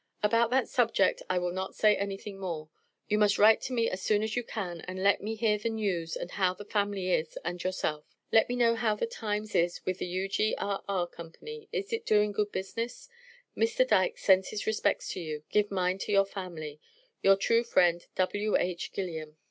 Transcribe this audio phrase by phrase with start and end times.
[0.23, 2.69] About that subject I will not say anything more.
[3.07, 5.69] You must write to me as soon as you can and let me here the
[5.69, 8.05] news and how the Family is and yourself.
[8.31, 11.05] Let me know how the times is with the U.G.R.R.
[11.07, 11.31] Co.
[11.71, 13.09] Is it doing good business?
[13.55, 13.87] Mr.
[13.87, 15.43] Dykes sends his respects to you.
[15.51, 16.79] Give mine to your family.
[17.21, 18.93] Your true friend, W.H.
[18.93, 19.37] GILLIAM.